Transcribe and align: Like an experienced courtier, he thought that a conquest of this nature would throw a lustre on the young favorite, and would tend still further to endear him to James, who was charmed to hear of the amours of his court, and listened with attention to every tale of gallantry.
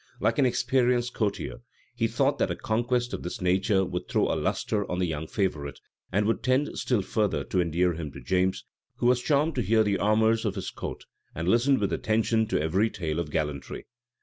Like 0.19 0.39
an 0.39 0.47
experienced 0.47 1.13
courtier, 1.13 1.61
he 1.93 2.07
thought 2.07 2.39
that 2.39 2.49
a 2.49 2.55
conquest 2.55 3.13
of 3.13 3.21
this 3.21 3.39
nature 3.39 3.85
would 3.85 4.09
throw 4.09 4.33
a 4.33 4.35
lustre 4.35 4.89
on 4.89 4.97
the 4.97 5.05
young 5.05 5.27
favorite, 5.27 5.79
and 6.11 6.25
would 6.25 6.41
tend 6.41 6.75
still 6.79 7.03
further 7.03 7.43
to 7.43 7.61
endear 7.61 7.93
him 7.93 8.11
to 8.13 8.19
James, 8.19 8.65
who 8.95 9.05
was 9.05 9.21
charmed 9.21 9.53
to 9.57 9.61
hear 9.61 9.81
of 9.81 9.85
the 9.85 9.99
amours 10.03 10.43
of 10.43 10.55
his 10.55 10.71
court, 10.71 11.03
and 11.35 11.47
listened 11.47 11.79
with 11.79 11.93
attention 11.93 12.47
to 12.47 12.59
every 12.59 12.89
tale 12.89 13.19
of 13.19 13.29
gallantry. 13.29 13.85